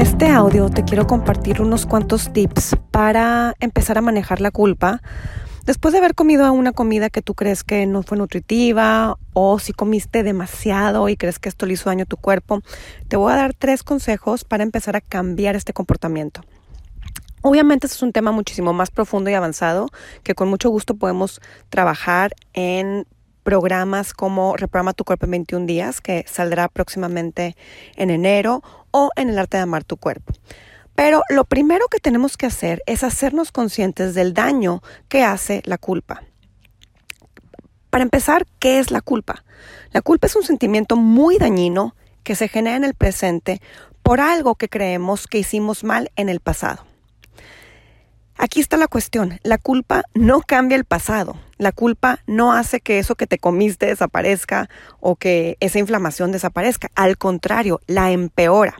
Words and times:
Este 0.00 0.30
audio 0.30 0.70
te 0.70 0.82
quiero 0.82 1.06
compartir 1.06 1.60
unos 1.60 1.84
cuantos 1.84 2.32
tips 2.32 2.74
para 2.90 3.54
empezar 3.60 3.98
a 3.98 4.00
manejar 4.00 4.40
la 4.40 4.50
culpa 4.50 5.02
después 5.66 5.92
de 5.92 5.98
haber 5.98 6.14
comido 6.14 6.50
una 6.54 6.72
comida 6.72 7.10
que 7.10 7.20
tú 7.20 7.34
crees 7.34 7.62
que 7.62 7.84
no 7.84 8.02
fue 8.02 8.16
nutritiva 8.16 9.18
o 9.34 9.58
si 9.58 9.74
comiste 9.74 10.22
demasiado 10.22 11.10
y 11.10 11.18
crees 11.18 11.38
que 11.38 11.50
esto 11.50 11.66
le 11.66 11.74
hizo 11.74 11.90
daño 11.90 12.04
a 12.04 12.06
tu 12.06 12.16
cuerpo. 12.16 12.62
Te 13.08 13.18
voy 13.18 13.30
a 13.34 13.36
dar 13.36 13.52
tres 13.52 13.82
consejos 13.82 14.44
para 14.44 14.62
empezar 14.62 14.96
a 14.96 15.02
cambiar 15.02 15.54
este 15.54 15.74
comportamiento. 15.74 16.40
Obviamente 17.42 17.86
este 17.86 17.98
es 17.98 18.02
un 18.02 18.12
tema 18.12 18.32
muchísimo 18.32 18.72
más 18.72 18.90
profundo 18.90 19.28
y 19.28 19.34
avanzado 19.34 19.90
que 20.22 20.34
con 20.34 20.48
mucho 20.48 20.70
gusto 20.70 20.94
podemos 20.94 21.42
trabajar 21.68 22.32
en 22.54 23.06
programas 23.42 24.12
como 24.12 24.56
Reprograma 24.56 24.92
tu 24.92 25.04
cuerpo 25.04 25.26
en 25.26 25.32
21 25.32 25.66
días, 25.66 26.00
que 26.00 26.24
saldrá 26.26 26.68
próximamente 26.68 27.56
en 27.96 28.10
enero, 28.10 28.62
o 28.90 29.10
en 29.16 29.28
el 29.28 29.38
arte 29.38 29.56
de 29.56 29.62
amar 29.62 29.84
tu 29.84 29.96
cuerpo. 29.96 30.32
Pero 30.94 31.22
lo 31.30 31.44
primero 31.44 31.86
que 31.88 31.98
tenemos 31.98 32.36
que 32.36 32.46
hacer 32.46 32.82
es 32.86 33.04
hacernos 33.04 33.52
conscientes 33.52 34.14
del 34.14 34.34
daño 34.34 34.82
que 35.08 35.24
hace 35.24 35.62
la 35.64 35.78
culpa. 35.78 36.22
Para 37.88 38.04
empezar, 38.04 38.46
¿qué 38.58 38.78
es 38.78 38.90
la 38.90 39.00
culpa? 39.00 39.44
La 39.92 40.02
culpa 40.02 40.26
es 40.26 40.36
un 40.36 40.42
sentimiento 40.42 40.96
muy 40.96 41.38
dañino 41.38 41.96
que 42.22 42.36
se 42.36 42.48
genera 42.48 42.76
en 42.76 42.84
el 42.84 42.94
presente 42.94 43.60
por 44.02 44.20
algo 44.20 44.54
que 44.54 44.68
creemos 44.68 45.26
que 45.26 45.38
hicimos 45.38 45.84
mal 45.84 46.10
en 46.16 46.28
el 46.28 46.40
pasado. 46.40 46.86
Aquí 48.36 48.60
está 48.60 48.76
la 48.76 48.88
cuestión. 48.88 49.38
La 49.42 49.58
culpa 49.58 50.02
no 50.14 50.40
cambia 50.40 50.76
el 50.76 50.84
pasado. 50.84 51.36
La 51.60 51.72
culpa 51.72 52.20
no 52.26 52.54
hace 52.54 52.80
que 52.80 52.98
eso 52.98 53.16
que 53.16 53.26
te 53.26 53.36
comiste 53.36 53.84
desaparezca 53.84 54.70
o 54.98 55.16
que 55.16 55.58
esa 55.60 55.78
inflamación 55.78 56.32
desaparezca. 56.32 56.88
Al 56.94 57.18
contrario, 57.18 57.82
la 57.86 58.12
empeora. 58.12 58.76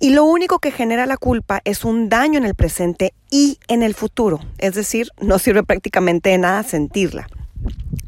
Y 0.00 0.10
lo 0.10 0.24
único 0.24 0.58
que 0.58 0.70
genera 0.70 1.04
la 1.04 1.18
culpa 1.18 1.60
es 1.64 1.84
un 1.84 2.08
daño 2.08 2.38
en 2.38 2.46
el 2.46 2.54
presente 2.54 3.12
y 3.30 3.58
en 3.68 3.82
el 3.82 3.92
futuro. 3.92 4.40
Es 4.56 4.74
decir, 4.74 5.10
no 5.20 5.38
sirve 5.38 5.64
prácticamente 5.64 6.30
de 6.30 6.38
nada 6.38 6.62
sentirla. 6.62 7.28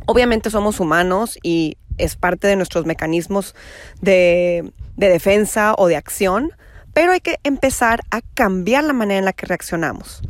Obviamente 0.06 0.48
somos 0.48 0.80
humanos 0.80 1.38
y 1.42 1.76
es 1.98 2.16
parte 2.16 2.46
de 2.46 2.56
nuestros 2.56 2.86
mecanismos 2.86 3.54
de, 4.00 4.72
de 4.96 5.08
defensa 5.10 5.74
o 5.76 5.88
de 5.88 5.96
acción, 5.96 6.52
pero 6.94 7.12
hay 7.12 7.20
que 7.20 7.36
empezar 7.44 8.00
a 8.10 8.22
cambiar 8.32 8.84
la 8.84 8.94
manera 8.94 9.18
en 9.18 9.26
la 9.26 9.34
que 9.34 9.44
reaccionamos. 9.44 10.22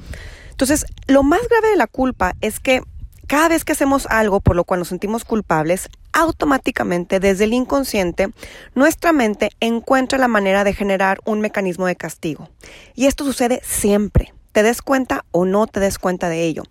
Entonces, 0.60 0.84
lo 1.06 1.22
más 1.22 1.40
grave 1.48 1.70
de 1.70 1.76
la 1.76 1.86
culpa 1.86 2.34
es 2.42 2.60
que 2.60 2.82
cada 3.26 3.48
vez 3.48 3.64
que 3.64 3.72
hacemos 3.72 4.04
algo 4.10 4.40
por 4.40 4.56
lo 4.56 4.64
cual 4.64 4.80
nos 4.80 4.88
sentimos 4.88 5.24
culpables, 5.24 5.88
automáticamente 6.12 7.18
desde 7.18 7.44
el 7.44 7.54
inconsciente, 7.54 8.28
nuestra 8.74 9.14
mente 9.14 9.48
encuentra 9.60 10.18
la 10.18 10.28
manera 10.28 10.62
de 10.62 10.74
generar 10.74 11.18
un 11.24 11.40
mecanismo 11.40 11.86
de 11.86 11.96
castigo. 11.96 12.50
Y 12.94 13.06
esto 13.06 13.24
sucede 13.24 13.62
siempre, 13.64 14.34
te 14.52 14.62
des 14.62 14.82
cuenta 14.82 15.24
o 15.30 15.46
no 15.46 15.66
te 15.66 15.80
des 15.80 15.98
cuenta 15.98 16.28
de 16.28 16.44
ello. 16.44 16.64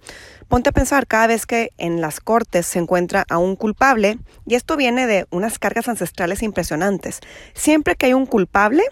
Ponte 0.47 0.69
a 0.69 0.73
pensar 0.73 1.07
cada 1.07 1.25
vez 1.25 1.47
que 1.47 1.71
en 1.79 1.99
las 1.99 2.19
cortes 2.19 2.67
se 2.67 2.77
encuentra 2.77 3.25
a 3.27 3.39
un 3.39 3.55
culpable, 3.55 4.19
y 4.45 4.53
esto 4.53 4.77
viene 4.77 5.07
de 5.07 5.25
unas 5.31 5.57
cargas 5.57 5.87
ancestrales 5.87 6.43
impresionantes. 6.43 7.21
Siempre 7.55 7.95
que 7.95 8.05
hay 8.05 8.13
un 8.13 8.27
culpable, 8.27 8.83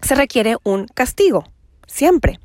se 0.00 0.14
requiere 0.14 0.56
un 0.62 0.86
castigo, 0.86 1.44
siempre. 1.86 2.40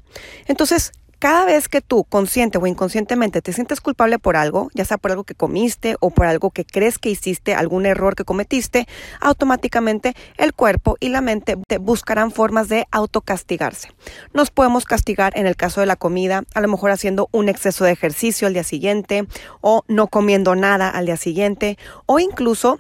Entonces, 0.46 0.92
cada 1.20 1.46
vez 1.46 1.68
que 1.68 1.82
tú, 1.82 2.06
consciente 2.06 2.58
o 2.58 2.66
inconscientemente, 2.66 3.42
te 3.42 3.54
sientes 3.54 3.82
culpable 3.82 4.20
por 4.20 4.38
algo, 4.38 4.70
ya 4.74 4.86
sea 4.86 4.98
por 4.98 5.12
algo 5.12 5.26
que 5.26 5.36
comiste 5.36 5.98
o 6.00 6.10
por 6.10 6.26
algo 6.26 6.50
que 6.50 6.66
crees 6.66 6.98
que 6.98 7.10
hiciste, 7.10 7.54
algún 7.54 7.86
error 7.86 8.16
que 8.16 8.24
cometiste, 8.24 8.88
automáticamente 9.20 10.16
el 10.38 10.54
cuerpo 10.54 10.96
y 11.00 11.10
la 11.10 11.22
mente 11.22 11.58
buscarán 11.82 12.32
formas 12.32 12.70
de 12.70 12.88
autocastigarse. 12.92 13.90
Nos 14.34 14.50
podemos 14.50 14.86
castigar 14.86 15.38
en 15.38 15.46
el 15.46 15.56
caso 15.56 15.82
de 15.82 15.88
la 15.88 15.98
comida, 15.98 16.44
a 16.54 16.62
lo 16.62 16.70
mejor 16.70 16.92
haciendo 16.92 17.28
un 17.32 17.50
exceso 17.50 17.84
de 17.84 17.92
ejercicio 17.92 18.48
al 18.48 18.54
día 18.54 18.64
siguiente 18.64 19.28
o 19.62 19.84
no 19.88 20.08
comiendo 20.08 20.56
nada 20.56 20.90
al 20.90 21.06
día 21.06 21.18
siguiente 21.18 21.78
o 22.06 22.20
incluso 22.20 22.80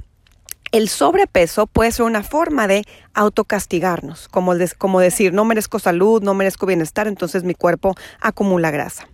el 0.72 0.90
sobrepeso 0.90 1.68
puede 1.68 1.92
ser 1.92 2.06
una 2.06 2.24
forma 2.24 2.68
de 2.68 2.86
autocastigarnos, 3.14 4.28
como, 4.28 4.54
decir, 5.00 5.34
no 5.34 5.46
merezco 5.46 5.80
salud, 5.80 6.22
no 6.22 6.34
merezco 6.34 6.66
bienestar, 6.66 7.08
entonces 7.08 7.44
mi 7.44 7.56
cuerpo 7.56 7.96
acumula 8.20 8.72
grasa. 8.72 9.08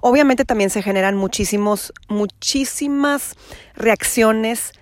Obviamente 0.00 0.44
también 0.44 0.70
se 0.70 0.82
generan 0.82 1.16
muchísimos, 1.16 1.92
muchísimas 2.08 3.34
reacciones 3.74 4.72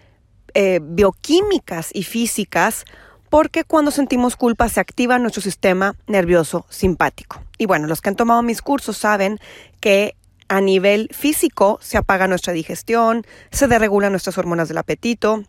eh, 0.54 0.80
bioquímicas 0.82 1.90
y 1.92 2.02
físicas 2.02 2.84
porque 3.30 3.64
cuando 3.64 3.90
sentimos 3.90 4.36
culpa 4.36 4.68
se 4.68 4.78
activa 4.78 5.18
nuestro 5.18 5.42
sistema 5.42 5.96
nervioso 6.06 6.66
simpático. 6.68 7.42
Y 7.58 7.66
bueno, 7.66 7.88
los 7.88 8.00
que 8.00 8.10
han 8.10 8.16
tomado 8.16 8.42
mis 8.42 8.62
cursos 8.62 8.96
saben 8.96 9.40
que 9.80 10.14
a 10.48 10.60
nivel 10.60 11.08
físico 11.12 11.78
se 11.82 11.96
apaga 11.96 12.28
nuestra 12.28 12.52
digestión, 12.52 13.26
se 13.50 13.66
deregulan 13.66 14.12
nuestras 14.12 14.38
hormonas 14.38 14.68
del 14.68 14.78
apetito, 14.78 15.42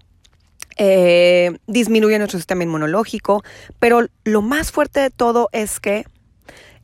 eh, 0.77 1.57
disminuye 1.67 2.17
nuestro 2.17 2.39
sistema 2.39 2.63
inmunológico, 2.63 3.43
pero 3.79 4.07
lo 4.23 4.41
más 4.41 4.71
fuerte 4.71 4.99
de 4.99 5.09
todo 5.09 5.49
es 5.51 5.79
que 5.79 6.05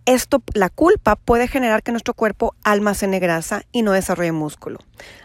esto, 0.05 0.41
la 0.53 0.69
culpa 0.69 1.15
puede 1.15 1.47
generar 1.47 1.83
que 1.83 1.91
nuestro 1.91 2.15
cuerpo 2.15 2.55
almacene 2.63 3.19
grasa 3.19 3.63
y 3.71 3.83
no 3.83 3.91
desarrolle 3.91 4.31
músculo, 4.31 4.79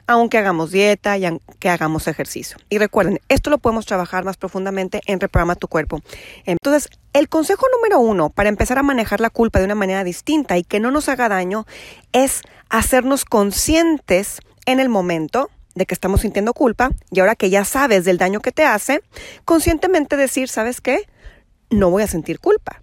aunque 0.07 0.37
hagamos 0.37 0.71
dieta 0.71 1.17
y 1.17 1.25
aunque 1.25 1.71
hagamos 1.71 2.09
ejercicio. 2.09 2.59
Y 2.69 2.77
recuerden, 2.77 3.21
esto 3.29 3.49
lo 3.49 3.59
podemos 3.59 3.87
trabajar 3.87 4.25
más 4.25 4.37
profundamente 4.37 5.01
en 5.07 5.19
Reprograma 5.19 5.55
tu 5.55 5.69
cuerpo. 5.69 6.03
Entonces, 6.45 6.91
el 7.15 7.31
consejo 7.31 7.67
número 7.75 8.01
uno 8.01 8.29
para 8.29 8.51
empezar 8.51 8.79
a 8.79 8.83
manejar 8.83 9.21
la 9.21 9.31
culpa 9.31 9.61
de 9.61 9.65
una 9.65 9.75
manera 9.75 10.05
distinta 10.05 10.59
y 10.59 10.65
que 10.65 10.79
no 10.79 10.91
nos 10.91 11.09
haga 11.09 11.31
daño 11.31 11.67
es 12.13 12.43
hacernos 12.69 13.25
conscientes 13.25 14.41
en 14.67 14.81
el 14.81 14.91
momento 14.91 15.49
de 15.77 15.87
que 15.87 15.95
estamos 15.95 16.23
sintiendo 16.23 16.55
culpa 16.55 16.91
y 17.13 17.21
ahora 17.21 17.37
que 17.37 17.51
ya 17.51 17.65
sabes 17.65 18.05
del 18.05 18.19
daño 18.19 18.41
que 18.41 18.51
te 18.51 18.65
hace, 18.65 19.03
conscientemente 19.45 20.17
decir, 20.17 20.49
¿sabes 20.49 20.81
qué? 20.81 21.03
No 21.71 21.91
voy 21.91 22.03
a 22.03 22.07
sentir 22.09 22.41
culpa. 22.41 22.81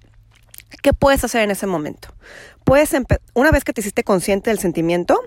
¿Qué 0.81 0.93
puedes 0.93 1.23
hacer 1.23 1.41
en 1.41 1.51
ese 1.51 1.67
momento? 1.67 2.09
Puedes, 2.63 2.91
una 3.33 3.51
vez 3.51 3.63
que 3.63 3.73
te 3.73 3.81
hiciste 3.81 4.03
consciente 4.03 4.51
del 4.51 4.59
sentimiento, 4.59 5.19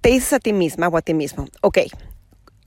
te 0.00 0.08
dices 0.08 0.32
a 0.32 0.38
ti 0.40 0.52
misma 0.52 0.88
o 0.88 0.96
a 0.96 1.02
ti 1.02 1.14
mismo, 1.14 1.46
ok, 1.60 1.78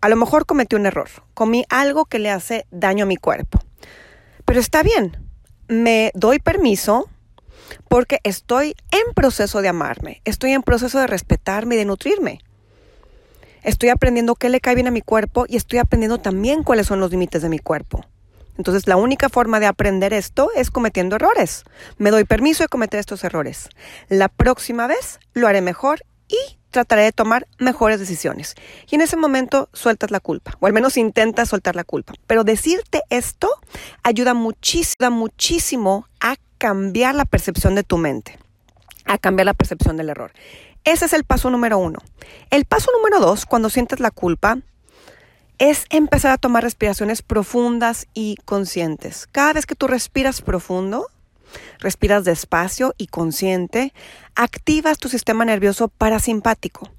a 0.02 0.10
lo 0.10 0.16
mejor 0.16 0.46
cometí 0.46 0.76
un 0.76 0.86
error, 0.86 1.10
comí 1.34 1.66
algo 1.70 2.06
que 2.06 2.20
le 2.20 2.30
hace 2.30 2.66
daño 2.72 3.04
a 3.04 3.08
mi 3.08 3.18
cuerpo, 3.18 3.60
pero 4.46 4.60
está 4.60 4.84
bien, 4.84 5.18
me 5.68 6.12
doy 6.14 6.40
permiso 6.40 7.10
porque 7.88 8.20
estoy 8.24 8.76
en 8.92 9.14
proceso 9.14 9.62
de 9.62 9.70
amarme, 9.70 10.22
estoy 10.26 10.52
en 10.52 10.64
proceso 10.64 11.00
de 11.00 11.08
respetarme 11.08 11.76
y 11.76 11.78
de 11.80 11.86
nutrirme. 11.86 12.40
Estoy 13.64 13.90
aprendiendo 13.90 14.36
qué 14.36 14.50
le 14.50 14.60
cae 14.60 14.76
bien 14.76 14.88
a 14.88 14.92
mi 14.92 15.02
cuerpo 15.02 15.46
y 15.48 15.58
estoy 15.58 15.80
aprendiendo 15.80 16.18
también 16.18 16.64
cuáles 16.64 16.88
son 16.88 17.00
los 17.00 17.12
límites 17.12 17.42
de 17.42 17.50
mi 17.50 17.60
cuerpo. 17.60 18.06
Entonces 18.58 18.88
la 18.88 18.98
única 18.98 19.30
forma 19.30 19.60
de 19.60 19.68
aprender 19.68 20.14
esto 20.14 20.50
es 20.56 20.70
cometiendo 20.70 21.16
errores. 21.16 21.64
Me 21.98 22.12
doy 22.12 22.26
permiso 22.26 22.64
de 22.64 22.68
cometer 22.68 23.00
estos 23.00 23.24
errores. 23.24 23.70
La 24.10 24.28
próxima 24.28 24.86
vez 24.86 25.20
lo 25.34 25.48
haré 25.48 25.62
mejor 25.62 26.02
y 26.28 26.60
trataré 26.70 27.04
de 27.04 27.12
tomar 27.12 27.48
mejores 27.58 28.00
decisiones. 28.00 28.56
Y 28.90 28.96
en 28.96 29.02
ese 29.02 29.16
momento 29.16 29.70
sueltas 29.74 30.12
la 30.12 30.20
culpa, 30.20 30.56
o 30.60 30.68
al 30.68 30.74
menos 30.74 30.98
intentas 30.98 31.50
soltar 31.50 31.76
la 31.76 31.84
culpa. 31.84 32.14
Pero 32.28 32.44
decirte 32.44 33.02
esto 33.10 33.50
ayuda 34.04 34.34
muchísimo, 34.34 36.06
a 36.20 36.36
cambiar 36.58 37.16
la 37.16 37.26
percepción 37.26 37.76
de 37.76 37.84
tu 37.84 37.98
mente, 37.98 38.38
a 39.06 39.18
cambiar 39.18 39.46
la 39.46 39.54
percepción 39.54 39.96
del 39.98 40.10
error. 40.10 40.34
Ese 40.84 41.06
es 41.06 41.14
el 41.14 41.24
paso 41.24 41.50
número 41.50 41.78
uno. 41.78 42.00
El 42.50 42.66
paso 42.66 42.92
número 42.96 43.20
dos, 43.20 43.46
cuando 43.46 43.70
sientes 43.70 44.00
la 44.00 44.12
culpa, 44.12 44.58
es 45.58 45.86
empezar 45.90 46.32
a 46.32 46.38
tomar 46.38 46.64
respiraciones 46.64 47.22
profundas 47.22 48.08
y 48.14 48.38
conscientes. 48.46 49.28
Cada 49.32 49.54
vez 49.54 49.66
que 49.66 49.76
tú 49.76 49.88
respiras 49.88 50.42
profundo, 50.42 51.08
respiras 51.80 52.24
despacio 52.24 52.96
y 52.98 53.08
consciente, 53.08 53.94
activas 54.36 54.98
tu 54.98 55.10
sistema 55.10 55.46
nervioso 55.46 55.90
parasimpático. 55.90 56.90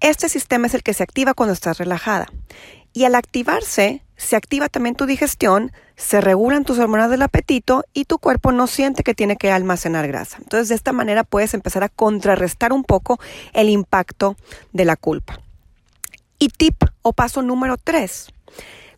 Este 0.00 0.28
sistema 0.28 0.66
es 0.66 0.74
el 0.74 0.82
que 0.82 0.94
se 0.94 1.02
activa 1.02 1.34
cuando 1.34 1.52
estás 1.52 1.78
relajada. 1.78 2.26
Y 2.92 3.04
al 3.04 3.14
activarse, 3.14 4.02
se 4.16 4.36
activa 4.36 4.68
también 4.68 4.96
tu 4.96 5.06
digestión, 5.06 5.72
se 5.96 6.20
regulan 6.20 6.64
tus 6.64 6.78
hormonas 6.78 7.10
del 7.10 7.22
apetito 7.22 7.84
y 7.92 8.04
tu 8.04 8.18
cuerpo 8.18 8.52
no 8.52 8.66
siente 8.66 9.02
que 9.02 9.14
tiene 9.14 9.36
que 9.36 9.50
almacenar 9.50 10.06
grasa. 10.08 10.38
Entonces, 10.38 10.68
de 10.68 10.74
esta 10.74 10.92
manera 10.92 11.24
puedes 11.24 11.54
empezar 11.54 11.84
a 11.84 11.88
contrarrestar 11.88 12.72
un 12.72 12.84
poco 12.84 13.20
el 13.52 13.68
impacto 13.68 14.36
de 14.72 14.84
la 14.84 14.96
culpa. 14.96 15.40
Y 16.38 16.48
tip 16.48 16.82
o 17.02 17.12
paso 17.12 17.42
número 17.42 17.76
tres, 17.76 18.28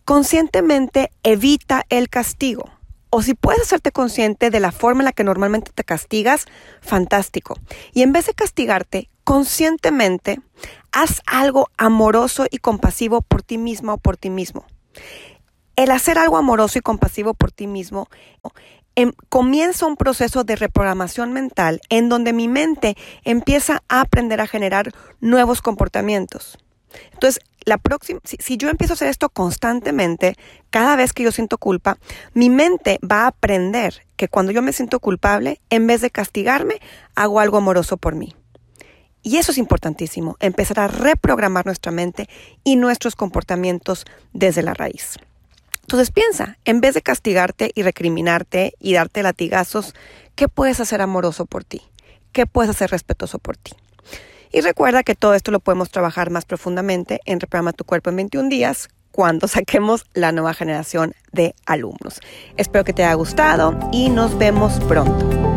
conscientemente 0.04 1.10
evita 1.22 1.84
el 1.88 2.08
castigo. 2.08 2.70
O 3.10 3.20
si 3.20 3.34
puedes 3.34 3.62
hacerte 3.62 3.92
consciente 3.92 4.50
de 4.50 4.60
la 4.60 4.72
forma 4.72 5.02
en 5.02 5.06
la 5.06 5.12
que 5.12 5.24
normalmente 5.24 5.70
te 5.74 5.84
castigas, 5.84 6.46
fantástico. 6.80 7.58
Y 7.92 8.02
en 8.02 8.12
vez 8.12 8.26
de 8.26 8.32
castigarte, 8.32 9.10
conscientemente 9.24 10.40
haz 10.92 11.22
algo 11.26 11.70
amoroso 11.76 12.46
y 12.50 12.58
compasivo 12.58 13.22
por 13.22 13.42
ti 13.42 13.58
misma 13.58 13.94
o 13.94 13.98
por 13.98 14.16
ti 14.16 14.30
mismo. 14.30 14.64
El 15.74 15.90
hacer 15.90 16.18
algo 16.18 16.36
amoroso 16.36 16.78
y 16.78 16.82
compasivo 16.82 17.34
por 17.34 17.50
ti 17.50 17.66
mismo 17.66 18.08
em, 18.94 19.12
comienza 19.30 19.86
un 19.86 19.96
proceso 19.96 20.44
de 20.44 20.54
reprogramación 20.54 21.32
mental 21.32 21.80
en 21.88 22.08
donde 22.08 22.32
mi 22.32 22.46
mente 22.46 22.96
empieza 23.24 23.82
a 23.88 24.02
aprender 24.02 24.40
a 24.40 24.46
generar 24.46 24.92
nuevos 25.20 25.62
comportamientos. 25.62 26.58
Entonces, 27.14 27.42
la 27.64 27.78
próxima, 27.78 28.20
si, 28.24 28.56
yo 28.56 28.68
empiezo 28.68 28.92
a 28.92 28.96
hacer 28.96 29.08
esto 29.08 29.30
constantemente, 29.30 30.36
cada 30.70 30.96
vez 30.96 31.12
que 31.12 31.22
yo 31.22 31.32
siento 31.32 31.56
culpa, 31.58 31.96
mi 32.34 32.50
mente 32.50 32.98
va 33.08 33.22
a 33.22 33.28
aprender 33.28 34.06
que 34.16 34.28
cuando 34.28 34.52
yo 34.52 34.60
me 34.62 34.72
siento 34.72 35.00
culpable, 35.00 35.60
en 35.70 35.86
vez 35.86 36.00
de 36.00 36.10
castigarme, 36.10 36.80
hago 37.14 37.40
algo 37.40 37.56
amoroso 37.56 37.96
por 37.96 38.14
mí. 38.14 38.34
Y 39.22 39.36
eso 39.36 39.52
es 39.52 39.58
importantísimo, 39.58 40.36
empezar 40.40 40.80
a 40.80 40.88
reprogramar 40.88 41.64
nuestra 41.64 41.92
mente 41.92 42.28
y 42.64 42.76
nuestros 42.76 43.14
comportamientos 43.14 44.04
desde 44.32 44.62
la 44.62 44.74
raíz. 44.74 45.16
Entonces 45.82 46.10
piensa, 46.10 46.58
en 46.64 46.80
vez 46.80 46.94
de 46.94 47.02
castigarte 47.02 47.70
y 47.74 47.82
recriminarte 47.82 48.74
y 48.80 48.94
darte 48.94 49.22
latigazos, 49.22 49.94
¿qué 50.34 50.48
puedes 50.48 50.80
hacer 50.80 51.02
amoroso 51.02 51.46
por 51.46 51.64
ti? 51.64 51.82
¿Qué 52.32 52.46
puedes 52.46 52.70
hacer 52.70 52.90
respetuoso 52.90 53.38
por 53.38 53.56
ti? 53.56 53.72
Y 54.52 54.60
recuerda 54.60 55.02
que 55.02 55.14
todo 55.14 55.34
esto 55.34 55.50
lo 55.50 55.60
podemos 55.60 55.90
trabajar 55.90 56.30
más 56.30 56.44
profundamente 56.44 57.20
en 57.24 57.40
Reprograma 57.40 57.72
tu 57.72 57.84
cuerpo 57.84 58.10
en 58.10 58.16
21 58.16 58.48
días 58.48 58.88
cuando 59.10 59.48
saquemos 59.48 60.04
la 60.14 60.32
nueva 60.32 60.54
generación 60.54 61.14
de 61.32 61.54
alumnos. 61.66 62.20
Espero 62.56 62.84
que 62.84 62.92
te 62.92 63.04
haya 63.04 63.14
gustado 63.14 63.78
y 63.92 64.08
nos 64.08 64.36
vemos 64.38 64.80
pronto. 64.88 65.51